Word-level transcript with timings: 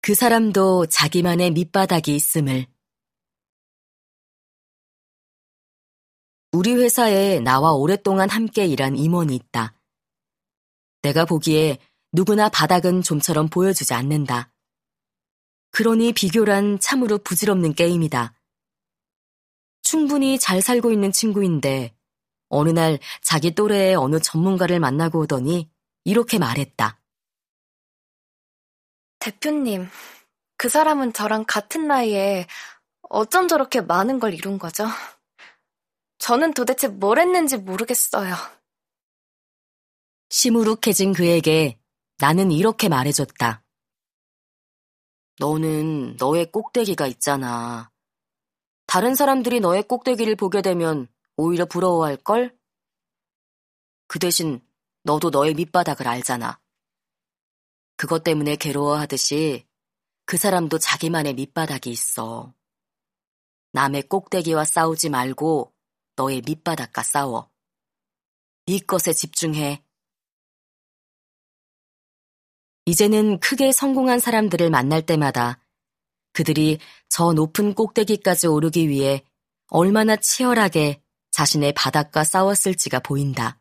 그 0.00 0.14
사람도 0.14 0.86
자기만의 0.86 1.50
밑바닥이 1.52 2.14
있음을. 2.14 2.66
우리 6.52 6.72
회사에 6.72 7.40
나와 7.40 7.72
오랫동안 7.74 8.30
함께 8.30 8.66
일한 8.66 8.96
임원이 8.96 9.34
있다. 9.34 9.78
내가 11.02 11.24
보기에 11.24 11.78
누구나 12.12 12.48
바닥은 12.48 13.02
좀처럼 13.02 13.48
보여주지 13.48 13.92
않는다. 13.94 14.52
그러니 15.70 16.12
비교란 16.12 16.78
참으로 16.80 17.18
부질없는 17.18 17.74
게임이다. 17.74 18.34
충분히 19.82 20.38
잘 20.38 20.62
살고 20.62 20.90
있는 20.90 21.12
친구인데 21.12 21.94
어느 22.48 22.70
날 22.70 22.98
자기 23.22 23.54
또래의 23.54 23.94
어느 23.94 24.18
전문가를 24.20 24.80
만나고 24.80 25.20
오더니 25.20 25.70
이렇게 26.04 26.38
말했다. 26.38 26.98
대표님, 29.18 29.88
그 30.56 30.68
사람은 30.68 31.12
저랑 31.12 31.44
같은 31.46 31.86
나이에 31.86 32.46
어쩜 33.02 33.48
저렇게 33.48 33.80
많은 33.80 34.18
걸 34.18 34.34
이룬 34.34 34.58
거죠? 34.58 34.86
저는 36.18 36.52
도대체 36.52 36.88
뭘 36.88 37.18
했는지 37.18 37.56
모르겠어요. 37.56 38.34
시무룩해진 40.30 41.14
그에게 41.14 41.78
나는 42.18 42.50
이렇게 42.50 42.88
말해줬다. 42.88 43.64
너는 45.38 46.16
너의 46.16 46.50
꼭대기가 46.50 47.06
있잖아. 47.06 47.90
다른 48.86 49.14
사람들이 49.14 49.60
너의 49.60 49.84
꼭대기를 49.84 50.34
보게 50.36 50.62
되면 50.62 51.08
오히려 51.36 51.64
부러워할걸? 51.66 52.56
그 54.08 54.18
대신 54.18 54.60
너도 55.04 55.30
너의 55.30 55.54
밑바닥을 55.54 56.08
알잖아. 56.08 56.58
그것 57.98 58.22
때문에 58.22 58.54
괴로워하듯이 58.54 59.66
그 60.24 60.36
사람도 60.36 60.78
자기만의 60.78 61.34
밑바닥이 61.34 61.90
있어. 61.90 62.54
남의 63.72 64.04
꼭대기와 64.04 64.64
싸우지 64.64 65.08
말고 65.10 65.74
너의 66.14 66.42
밑바닥과 66.46 67.02
싸워. 67.02 67.50
네 68.66 68.78
것에 68.78 69.12
집중해. 69.12 69.82
이제는 72.86 73.40
크게 73.40 73.72
성공한 73.72 74.20
사람들을 74.20 74.70
만날 74.70 75.04
때마다 75.04 75.58
그들이 76.32 76.78
저 77.08 77.32
높은 77.32 77.74
꼭대기까지 77.74 78.46
오르기 78.46 78.88
위해 78.88 79.24
얼마나 79.70 80.14
치열하게 80.14 81.02
자신의 81.32 81.72
바닥과 81.72 82.22
싸웠을지가 82.22 83.00
보인다. 83.00 83.58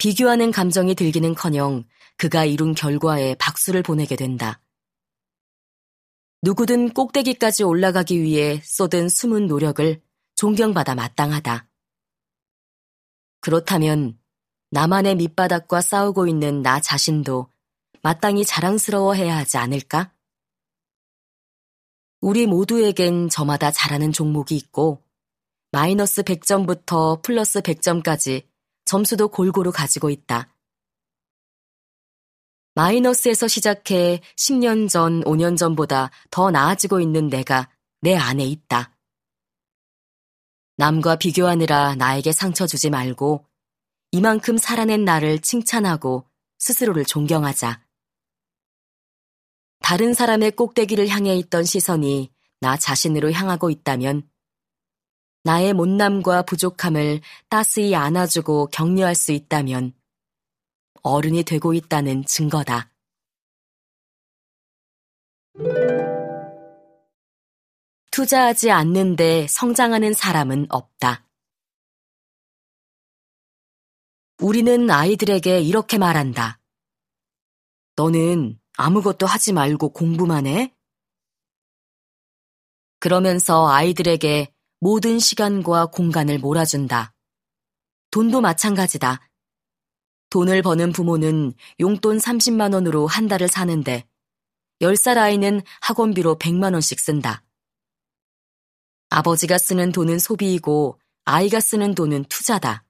비교하는 0.00 0.50
감정이 0.50 0.94
들기는 0.94 1.34
커녕 1.34 1.84
그가 2.16 2.46
이룬 2.46 2.74
결과에 2.74 3.34
박수를 3.34 3.82
보내게 3.82 4.16
된다. 4.16 4.62
누구든 6.40 6.94
꼭대기까지 6.94 7.64
올라가기 7.64 8.18
위해 8.22 8.62
쏟은 8.64 9.10
숨은 9.10 9.46
노력을 9.46 10.00
존경받아 10.36 10.94
마땅하다. 10.94 11.68
그렇다면 13.40 14.18
나만의 14.70 15.16
밑바닥과 15.16 15.82
싸우고 15.82 16.28
있는 16.28 16.62
나 16.62 16.80
자신도 16.80 17.52
마땅히 18.02 18.46
자랑스러워해야 18.46 19.36
하지 19.36 19.58
않을까? 19.58 20.14
우리 22.22 22.46
모두에겐 22.46 23.28
저마다 23.28 23.70
잘하는 23.70 24.12
종목이 24.12 24.56
있고 24.56 25.04
마이너스 25.72 26.22
100점부터 26.22 27.20
플러스 27.22 27.60
100점까지 27.60 28.49
점수도 28.90 29.28
골고루 29.28 29.70
가지고 29.70 30.10
있다. 30.10 30.52
마이너스에서 32.74 33.46
시작해 33.46 34.20
10년 34.36 34.88
전, 34.88 35.22
5년 35.22 35.56
전보다 35.56 36.10
더 36.32 36.50
나아지고 36.50 36.98
있는 36.98 37.28
내가 37.28 37.70
내 38.00 38.16
안에 38.16 38.44
있다. 38.44 38.96
남과 40.76 41.16
비교하느라 41.16 41.94
나에게 41.94 42.32
상처 42.32 42.66
주지 42.66 42.90
말고 42.90 43.46
이만큼 44.10 44.58
살아낸 44.58 45.04
나를 45.04 45.38
칭찬하고 45.38 46.28
스스로를 46.58 47.04
존경하자. 47.04 47.86
다른 49.78 50.14
사람의 50.14 50.50
꼭대기를 50.50 51.06
향해 51.06 51.36
있던 51.36 51.62
시선이 51.62 52.32
나 52.58 52.76
자신으로 52.76 53.30
향하고 53.30 53.70
있다면 53.70 54.28
나의 55.42 55.72
못남과 55.72 56.42
부족함을 56.42 57.20
따스히 57.48 57.94
안아주고 57.94 58.66
격려할 58.66 59.14
수 59.14 59.32
있다면 59.32 59.94
어른이 61.02 61.44
되고 61.44 61.72
있다는 61.72 62.24
증거다. 62.26 62.90
투자하지 68.10 68.70
않는데 68.70 69.46
성장하는 69.48 70.12
사람은 70.12 70.66
없다. 70.68 71.26
우리는 74.42 74.90
아이들에게 74.90 75.60
이렇게 75.60 75.96
말한다. 75.96 76.60
너는 77.96 78.58
아무것도 78.76 79.26
하지 79.26 79.52
말고 79.52 79.90
공부만 79.90 80.46
해? 80.46 80.74
그러면서 82.98 83.68
아이들에게 83.68 84.52
모든 84.80 85.18
시간과 85.18 85.86
공간을 85.86 86.38
몰아준다. 86.38 87.14
돈도 88.10 88.40
마찬가지다. 88.40 89.20
돈을 90.30 90.62
버는 90.62 90.92
부모는 90.92 91.52
용돈 91.80 92.16
30만 92.16 92.72
원으로 92.72 93.06
한 93.06 93.28
달을 93.28 93.48
사는데 93.48 94.08
10살 94.80 95.18
아이는 95.18 95.60
학원비로 95.82 96.38
100만 96.38 96.72
원씩 96.72 96.98
쓴다. 96.98 97.42
아버지가 99.10 99.58
쓰는 99.58 99.92
돈은 99.92 100.18
소비이고 100.18 100.98
아이가 101.24 101.60
쓰는 101.60 101.94
돈은 101.94 102.24
투자다. 102.24 102.84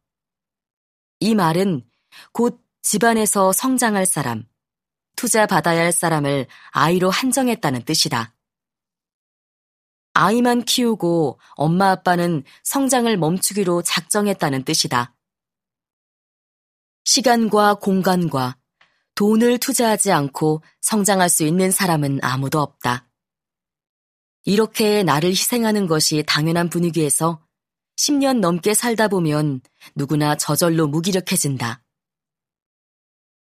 이 1.18 1.34
말은 1.34 1.84
곧 2.32 2.62
집안에서 2.82 3.52
성장할 3.52 4.06
사람, 4.06 4.44
투자 5.16 5.46
받아야 5.46 5.82
할 5.82 5.92
사람을 5.92 6.46
아이로 6.70 7.10
한정했다는 7.10 7.82
뜻이다. 7.84 8.34
아이만 10.12 10.65
키우고 10.65 11.38
엄마 11.53 11.91
아빠는 11.91 12.44
성장을 12.65 13.16
멈추기로 13.16 13.82
작정했다는 13.82 14.65
뜻이다. 14.65 15.15
시간과 17.04 17.75
공간과 17.75 18.56
돈을 19.15 19.59
투자하지 19.59 20.12
않고 20.12 20.62
성장할 20.81 21.28
수 21.28 21.44
있는 21.44 21.71
사람은 21.71 22.21
아무도 22.22 22.60
없다. 22.60 23.09
이렇게 24.44 25.03
나를 25.03 25.31
희생하는 25.31 25.87
것이 25.87 26.25
당연한 26.27 26.71
분위기에서 26.71 27.44
10년 27.97 28.41
넘게 28.41 28.75
살다 28.75 29.09
보면 29.09 29.60
누구나 29.94 30.37
저절로 30.37 30.88
무기력해진다. 30.88 31.82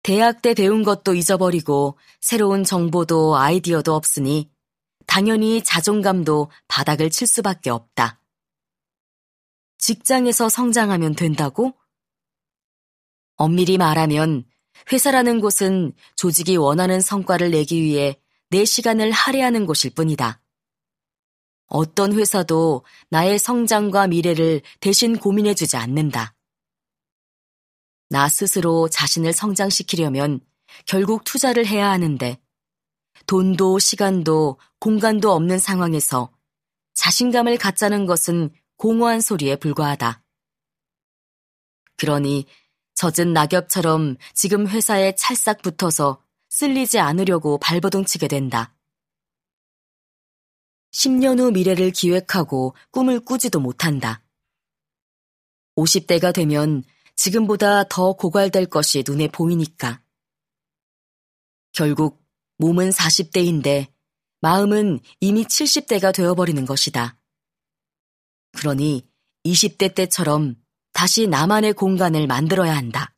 대학 0.02 0.42
때 0.42 0.52
배운 0.52 0.82
것도 0.82 1.14
잊어버리고 1.14 1.96
새로운 2.20 2.64
정보도 2.64 3.36
아이디어도 3.36 3.94
없으니 3.94 4.50
당연히 5.06 5.62
자존감도 5.62 6.50
바닥을 6.68 7.10
칠 7.10 7.26
수밖에 7.26 7.70
없다. 7.70 8.20
직장에서 9.78 10.48
성장하면 10.48 11.14
된다고? 11.14 11.74
엄밀히 13.36 13.78
말하면 13.78 14.44
회사라는 14.92 15.40
곳은 15.40 15.92
조직이 16.16 16.56
원하는 16.56 17.00
성과를 17.00 17.50
내기 17.50 17.82
위해 17.82 18.20
내 18.48 18.64
시간을 18.64 19.10
할애하는 19.10 19.66
곳일 19.66 19.94
뿐이다. 19.94 20.40
어떤 21.66 22.12
회사도 22.12 22.84
나의 23.08 23.38
성장과 23.38 24.06
미래를 24.08 24.60
대신 24.80 25.18
고민해주지 25.18 25.76
않는다. 25.76 26.34
나 28.10 28.28
스스로 28.28 28.88
자신을 28.88 29.32
성장시키려면 29.32 30.40
결국 30.84 31.24
투자를 31.24 31.66
해야 31.66 31.90
하는데 31.90 32.38
돈도 33.26 33.78
시간도 33.78 34.58
공간도 34.80 35.32
없는 35.32 35.58
상황에서 35.58 36.32
자신감을 36.94 37.58
갖자는 37.58 38.06
것은 38.06 38.50
공허한 38.76 39.20
소리에 39.20 39.56
불과하다. 39.56 40.22
그러니 41.96 42.46
젖은 42.94 43.32
낙엽처럼 43.32 44.16
지금 44.34 44.66
회사에 44.66 45.14
찰싹 45.14 45.62
붙어서 45.62 46.22
쓸리지 46.48 46.98
않으려고 46.98 47.58
발버둥치게 47.58 48.28
된다. 48.28 48.74
10년 50.92 51.38
후 51.38 51.50
미래를 51.50 51.90
기획하고 51.90 52.74
꿈을 52.90 53.20
꾸지도 53.20 53.60
못한다. 53.60 54.22
50대가 55.76 56.34
되면 56.34 56.84
지금보다 57.16 57.84
더 57.84 58.12
고갈될 58.12 58.66
것이 58.66 59.02
눈에 59.06 59.28
보이니까. 59.28 60.02
결국 61.72 62.21
몸은 62.62 62.90
40대인데 62.90 63.88
마음은 64.40 65.00
이미 65.18 65.42
70대가 65.42 66.14
되어버리는 66.14 66.64
것이다. 66.64 67.18
그러니 68.52 69.04
20대 69.44 69.96
때처럼 69.96 70.54
다시 70.92 71.26
나만의 71.26 71.72
공간을 71.72 72.28
만들어야 72.28 72.76
한다. 72.76 73.16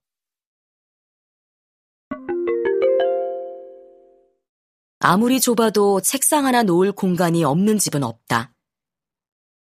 아무리 5.00 5.40
좁아도 5.40 6.00
책상 6.00 6.46
하나 6.46 6.62
놓을 6.62 6.92
공간이 6.92 7.44
없는 7.44 7.76
집은 7.76 8.02
없다. 8.02 8.54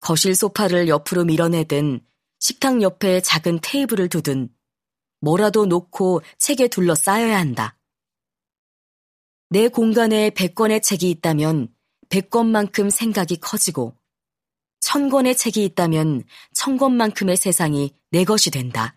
거실 0.01 0.35
소파를 0.35 0.89
옆으로 0.89 1.23
밀어내든 1.23 2.05
식탁 2.39 2.81
옆에 2.81 3.21
작은 3.21 3.59
테이블을 3.61 4.09
두든 4.09 4.49
뭐라도 5.21 5.65
놓고 5.65 6.23
책에 6.39 6.67
둘러싸여야 6.67 7.39
한다. 7.39 7.77
내 9.53 9.67
공간에 9.67 10.29
100권의 10.29 10.81
책이 10.81 11.09
있다면 11.09 11.67
100권만큼 12.07 12.89
생각이 12.89 13.35
커지고 13.41 13.97
1000권의 14.79 15.37
책이 15.37 15.65
있다면 15.65 16.23
1000권만큼의 16.55 17.35
세상이 17.35 17.93
내 18.11 18.23
것이 18.23 18.49
된다. 18.49 18.95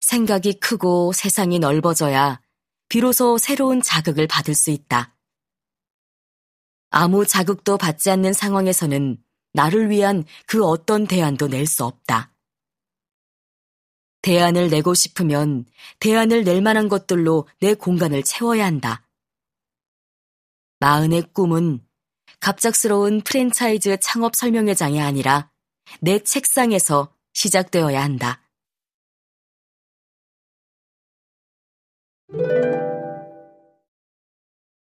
생각이 0.00 0.60
크고 0.60 1.12
세상이 1.12 1.58
넓어져야 1.58 2.40
비로소 2.88 3.36
새로운 3.36 3.82
자극을 3.82 4.26
받을 4.26 4.54
수 4.54 4.70
있다. 4.70 5.14
아무 6.88 7.26
자극도 7.26 7.76
받지 7.76 8.10
않는 8.10 8.32
상황에서는 8.32 9.22
나를 9.52 9.90
위한 9.90 10.24
그 10.46 10.64
어떤 10.64 11.06
대안도 11.06 11.48
낼 11.48 11.66
수 11.66 11.84
없다. 11.84 12.32
대안을 14.26 14.70
내고 14.70 14.92
싶으면 14.92 15.66
대안을 16.00 16.42
낼 16.42 16.60
만한 16.60 16.88
것들로 16.88 17.46
내 17.60 17.74
공간을 17.74 18.24
채워야 18.24 18.66
한다. 18.66 19.06
마흔의 20.80 21.30
꿈은 21.32 21.86
갑작스러운 22.40 23.20
프랜차이즈 23.20 23.98
창업 24.02 24.34
설명회장이 24.34 25.00
아니라 25.00 25.52
내 26.00 26.18
책상에서 26.18 27.14
시작되어야 27.34 28.02
한다. 28.02 28.42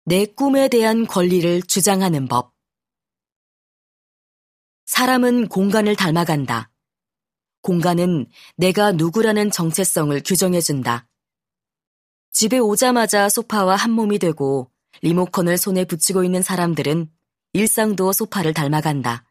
내 0.05 0.27
꿈에 0.27 0.67
대한 0.67 1.07
권리를 1.07 1.63
주장하는 1.63 2.27
법. 2.27 2.53
사람은 4.85 5.47
공간을 5.47 5.95
닮아간다. 5.95 6.70
공간은 7.61 8.27
내가 8.57 8.91
누구라는 8.91 9.51
정체성을 9.51 10.19
규정해준다. 10.25 11.07
집에 12.31 12.57
오자마자 12.57 13.29
소파와 13.29 13.75
한 13.75 13.91
몸이 13.91 14.19
되고 14.19 14.71
리모컨을 15.01 15.57
손에 15.57 15.85
붙이고 15.85 16.23
있는 16.23 16.41
사람들은 16.41 17.09
일상도 17.53 18.13
소파를 18.13 18.53
닮아간다. 18.53 19.25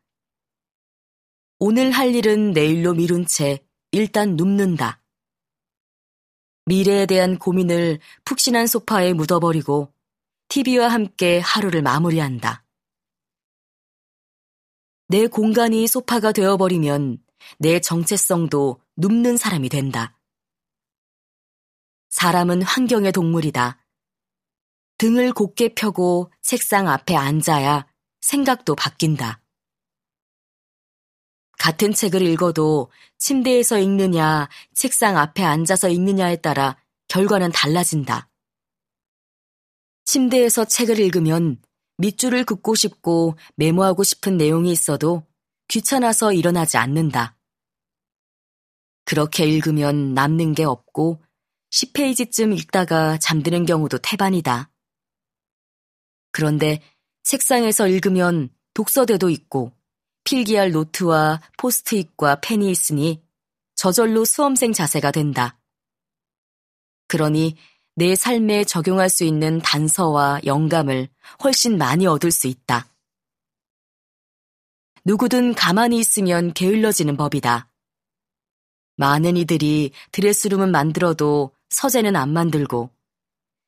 오늘 1.59 1.91
할 1.91 2.15
일은 2.15 2.53
내일로 2.53 2.95
미룬 2.95 3.27
채 3.27 3.59
일단 3.91 4.37
눕는다. 4.37 5.03
미래에 6.67 7.07
대한 7.07 7.39
고민을 7.39 7.99
푹신한 8.25 8.67
소파에 8.67 9.13
묻어버리고 9.13 9.93
TV와 10.49 10.89
함께 10.89 11.41
하루를 11.41 11.83
마무리한다. 11.83 12.65
내 15.09 15.27
공간이 15.27 15.87
소파가 15.89 16.33
되어버리면 16.33 17.19
내 17.59 17.81
정체성도 17.81 18.81
눕는 18.97 19.37
사람이 19.37 19.69
된다. 19.69 20.17
사람은 22.11 22.63
환경의 22.63 23.13
동물이다. 23.13 23.85
등을 24.99 25.33
곧게 25.33 25.75
펴고 25.75 26.31
책상 26.43 26.89
앞에 26.89 27.17
앉아야 27.17 27.87
생각도 28.21 28.75
바뀐다. 28.75 29.43
같은 31.59 31.93
책을 31.93 32.23
읽어도 32.23 32.91
침대에서 33.19 33.79
읽느냐, 33.79 34.49
책상 34.75 35.19
앞에 35.19 35.45
앉아서 35.45 35.89
읽느냐에 35.89 36.37
따라 36.37 36.77
결과는 37.09 37.53
달라진다. 37.53 38.31
침대에서 40.07 40.65
책을 40.65 40.99
읽으면 40.99 41.61
밑줄을 41.99 42.45
긋고 42.45 42.75
싶고 42.75 43.37
메모하고 43.57 44.03
싶은 44.03 44.37
내용이 44.39 44.73
있어도 44.73 45.27
귀찮아서 45.71 46.33
일어나지 46.33 46.77
않는다. 46.77 47.37
그렇게 49.05 49.47
읽으면 49.47 50.15
남는 50.15 50.55
게 50.55 50.65
없고 50.65 51.23
10페이지쯤 51.71 52.59
읽다가 52.59 53.19
잠드는 53.19 53.67
경우도 53.67 53.99
태반이다. 53.99 54.71
그런데 56.33 56.83
책상에서 57.23 57.87
읽으면 57.87 58.51
독서대도 58.75 59.31
있고 59.31 59.73
필기할 60.25 60.73
노트와 60.73 61.41
포스트잇과 61.57 62.41
펜이 62.41 62.69
있으니 62.69 63.23
저절로 63.77 64.25
수험생 64.25 64.73
자세가 64.73 65.13
된다. 65.13 65.59
그러니 67.07 67.57
내 67.95 68.17
삶에 68.17 68.65
적용할 68.65 69.09
수 69.09 69.25
있는 69.25 69.61
단서와 69.61 70.41
영감을 70.45 71.09
훨씬 71.45 71.79
많이 71.79 72.07
얻을 72.07 72.33
수 72.33 72.49
있다. 72.49 72.90
누구든 75.11 75.55
가만히 75.55 75.99
있으면 75.99 76.53
게을러지는 76.53 77.17
법이다. 77.17 77.69
많은 78.95 79.37
이들이 79.37 79.91
드레스룸은 80.13 80.71
만들어도 80.71 81.51
서재는 81.71 82.15
안 82.15 82.33
만들고 82.33 82.91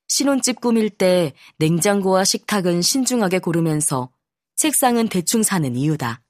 신혼집 0.06 0.60
꾸밀 0.60 0.88
때 0.88 1.32
냉장고와 1.56 2.22
식탁은 2.22 2.80
신중하게 2.80 3.40
고르면서 3.40 4.12
책상은 4.54 5.08
대충 5.08 5.42
사는 5.42 5.74
이유다. 5.74 6.22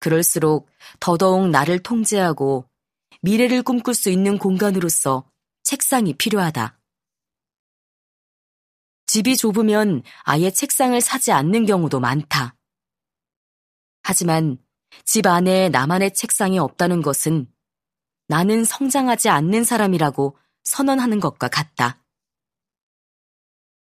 그럴수록 0.00 0.70
더더욱 0.98 1.50
나를 1.50 1.80
통제하고 1.80 2.64
미래를 3.20 3.62
꿈꿀 3.62 3.92
수 3.92 4.08
있는 4.08 4.38
공간으로서 4.38 5.30
책상이 5.64 6.14
필요하다. 6.14 6.80
집이 9.04 9.36
좁으면 9.36 10.02
아예 10.22 10.50
책상을 10.50 10.98
사지 11.02 11.30
않는 11.30 11.66
경우도 11.66 12.00
많다. 12.00 12.56
하지만 14.04 14.58
집 15.04 15.26
안에 15.26 15.70
나만의 15.70 16.14
책상이 16.14 16.58
없다는 16.58 17.02
것은 17.02 17.50
나는 18.28 18.64
성장하지 18.64 19.28
않는 19.30 19.64
사람이라고 19.64 20.36
선언하는 20.62 21.20
것과 21.20 21.48
같다. 21.48 22.02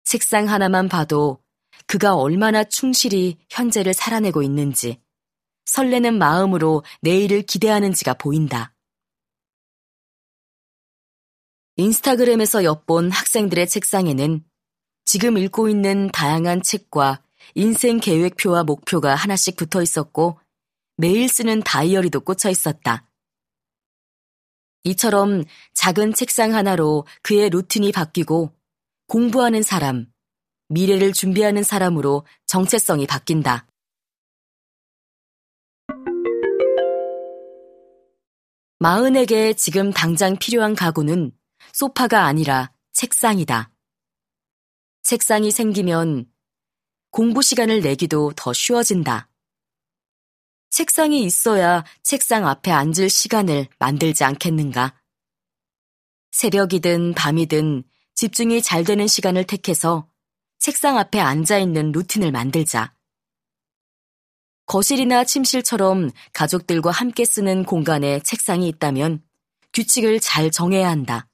책상 0.05 0.49
하나만 0.49 0.89
봐도 0.89 1.43
그가 1.87 2.17
얼마나 2.17 2.65
충실히 2.65 3.39
현재를 3.51 3.95
살아내고 3.95 4.43
있는지, 4.43 5.01
설레는 5.67 6.19
마음으로 6.19 6.83
내일을 7.03 7.43
기대하는지가 7.43 8.15
보인다. 8.15 8.75
인스타그램에서 11.77 12.65
엿본 12.65 13.11
학생들의 13.11 13.69
책상에는 13.69 14.45
지금 15.05 15.39
읽고 15.39 15.69
있는 15.69 16.11
다양한 16.13 16.63
책과 16.63 17.23
인생 17.55 17.99
계획표와 17.99 18.65
목표가 18.65 19.15
하나씩 19.15 19.57
붙어 19.57 19.83
있었고 19.83 20.39
매일 20.97 21.29
쓰는 21.29 21.61
다이어리도 21.61 22.21
꽂혀 22.21 22.51
있었다. 22.51 23.07
이처럼 24.85 25.45
작은 25.75 26.15
책상 26.15 26.55
하나로 26.55 27.07
그의 27.23 27.51
루틴이 27.51 27.93
바뀌고 27.93 28.55
공부하는 29.07 29.63
사람, 29.63 30.07
미래를 30.69 31.13
준비하는 31.13 31.63
사람으로 31.63 32.27
정체성이 32.47 33.07
바뀐다. 33.07 33.67
마흔에게 38.81 39.55
지금 39.55 39.93
당장 39.93 40.37
필요한 40.37 40.75
가구는 40.75 41.33
소파가 41.73 42.27
아니라 42.27 42.73
책상이다. 42.93 43.71
책상이 45.03 45.51
생기면 45.51 46.27
공부 47.11 47.43
시간을 47.43 47.81
내기도 47.81 48.33
더 48.37 48.53
쉬워진다. 48.53 49.29
책상이 50.71 51.25
있어야 51.25 51.85
책상 52.03 52.47
앞에 52.47 52.71
앉을 52.71 53.09
시간을 53.09 53.67
만들지 53.79 54.25
않겠는가? 54.25 54.95
새벽이든 56.33 57.15
밤이든 57.15 57.85
집중이 58.15 58.63
잘 58.63 58.85
되는 58.85 59.07
시간을 59.07 59.45
택해서 59.45 60.09
책상 60.59 60.99
앞에 60.99 61.19
앉아 61.21 61.59
있는 61.59 61.93
루틴을 61.93 62.31
만들자. 62.31 62.95
거실이나 64.67 65.25
침실처럼 65.25 66.11
가족들과 66.35 66.91
함께 66.91 67.25
쓰는 67.25 67.65
공간에 67.65 68.21
책상이 68.21 68.69
있다면 68.69 69.23
규칙을 69.73 70.21
잘 70.21 70.51
정해야 70.51 70.91
한다. 70.91 71.27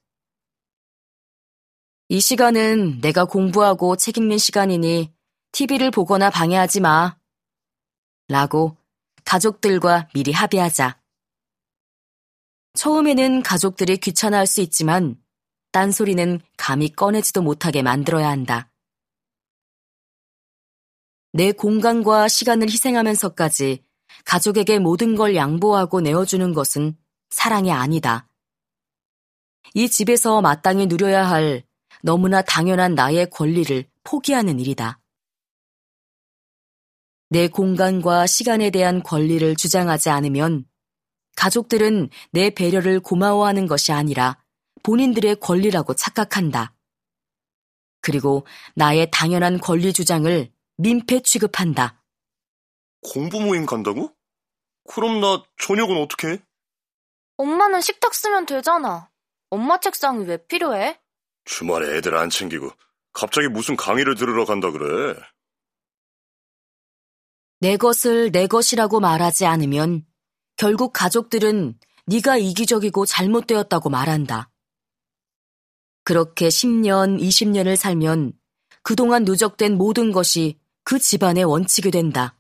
이 2.08 2.20
시간은 2.20 3.00
내가 3.00 3.24
공부하고 3.24 3.96
책 3.96 4.18
읽는 4.18 4.38
시간이니 4.38 5.13
TV를 5.54 5.92
보거나 5.92 6.30
방해하지 6.30 6.80
마. 6.80 7.16
라고 8.26 8.76
가족들과 9.24 10.08
미리 10.12 10.32
합의하자. 10.32 11.00
처음에는 12.74 13.44
가족들이 13.44 13.98
귀찮아할 13.98 14.48
수 14.48 14.60
있지만 14.62 15.16
딴소리는 15.70 16.40
감히 16.56 16.90
꺼내지도 16.90 17.42
못하게 17.42 17.82
만들어야 17.82 18.28
한다. 18.28 18.72
내 21.32 21.52
공간과 21.52 22.26
시간을 22.26 22.68
희생하면서까지 22.68 23.84
가족에게 24.24 24.80
모든 24.80 25.14
걸 25.14 25.36
양보하고 25.36 26.00
내어주는 26.00 26.52
것은 26.52 26.98
사랑이 27.30 27.70
아니다. 27.70 28.28
이 29.74 29.88
집에서 29.88 30.40
마땅히 30.40 30.86
누려야 30.86 31.28
할 31.28 31.62
너무나 32.02 32.42
당연한 32.42 32.96
나의 32.96 33.30
권리를 33.30 33.84
포기하는 34.02 34.58
일이다. 34.58 34.98
내 37.34 37.48
공간과 37.48 38.28
시간에 38.28 38.70
대한 38.70 39.02
권리를 39.02 39.56
주장하지 39.56 40.08
않으면 40.08 40.66
가족들은 41.34 42.10
내 42.30 42.50
배려를 42.50 43.00
고마워하는 43.00 43.66
것이 43.66 43.90
아니라 43.90 44.40
본인들의 44.84 45.40
권리라고 45.40 45.94
착각한다. 45.94 46.76
그리고 48.02 48.46
나의 48.76 49.10
당연한 49.10 49.58
권리 49.58 49.92
주장을 49.92 50.48
민폐 50.76 51.22
취급한다. 51.22 52.04
공부 53.02 53.40
모임 53.40 53.66
간다고? 53.66 54.12
그럼 54.88 55.20
나 55.20 55.42
저녁은 55.60 56.00
어떻게 56.00 56.28
해? 56.28 56.38
엄마는 57.36 57.80
식탁 57.80 58.14
쓰면 58.14 58.46
되잖아. 58.46 59.10
엄마 59.50 59.80
책상이 59.80 60.24
왜 60.26 60.36
필요해? 60.36 61.00
주말에 61.46 61.96
애들 61.96 62.16
안 62.16 62.30
챙기고 62.30 62.70
갑자기 63.12 63.48
무슨 63.48 63.74
강의를 63.74 64.14
들으러 64.14 64.44
간다 64.44 64.70
그래. 64.70 65.16
내 67.64 67.78
것을 67.78 68.30
내 68.30 68.46
것이라고 68.46 69.00
말하지 69.00 69.46
않으면 69.46 70.04
결국 70.56 70.92
가족들은 70.92 71.78
네가 72.04 72.36
이기적이고 72.36 73.06
잘못되었다고 73.06 73.88
말한다. 73.88 74.50
그렇게 76.04 76.48
10년, 76.48 77.18
20년을 77.18 77.76
살면 77.76 78.34
그동안 78.82 79.24
누적된 79.24 79.78
모든 79.78 80.12
것이 80.12 80.58
그 80.82 80.98
집안의 80.98 81.44
원칙이 81.44 81.90
된다. 81.90 82.38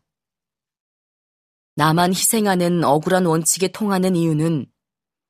나만 1.76 2.10
희생하는 2.10 2.84
억울한 2.84 3.24
원칙에 3.24 3.68
통하는 3.68 4.16
이유는 4.16 4.66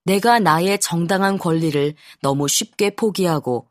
내가 0.06 0.40
나의 0.40 0.80
정당한 0.80 1.38
권리를 1.38 1.94
너무 2.20 2.48
쉽게 2.48 2.96
포기하고 2.96 3.70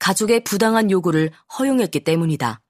가족의 0.00 0.44
부당한 0.44 0.90
요구를 0.90 1.30
허용했기 1.58 2.04
때문이다. 2.04 2.60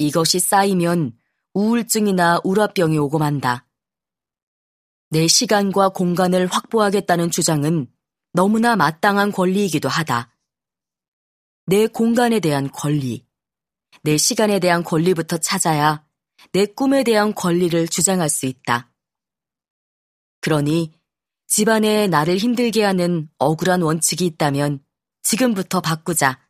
이것이 0.00 0.40
쌓이면 0.40 1.12
우울증이나 1.52 2.40
우라병이 2.42 2.96
오고 2.96 3.18
만다. 3.18 3.66
내 5.10 5.26
시간과 5.26 5.90
공간을 5.90 6.46
확보하겠다는 6.46 7.30
주장은 7.30 7.86
너무나 8.32 8.76
마땅한 8.76 9.30
권리이기도 9.32 9.90
하다. 9.90 10.34
내 11.66 11.86
공간에 11.86 12.40
대한 12.40 12.70
권리, 12.70 13.26
내 14.02 14.16
시간에 14.16 14.58
대한 14.58 14.82
권리부터 14.82 15.36
찾아야 15.36 16.02
내 16.52 16.64
꿈에 16.64 17.04
대한 17.04 17.34
권리를 17.34 17.86
주장할 17.86 18.30
수 18.30 18.46
있다. 18.46 18.90
그러니 20.40 20.94
집안에 21.46 22.06
나를 22.06 22.38
힘들게 22.38 22.84
하는 22.84 23.28
억울한 23.36 23.82
원칙이 23.82 24.24
있다면 24.24 24.82
지금부터 25.22 25.82
바꾸자. 25.82 26.40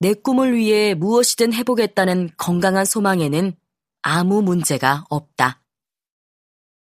내 0.00 0.14
꿈을 0.14 0.54
위해 0.54 0.94
무엇이든 0.94 1.52
해보겠다는 1.52 2.30
건강한 2.36 2.84
소망에는 2.84 3.52
아무 4.02 4.42
문제가 4.42 5.04
없다. 5.10 5.62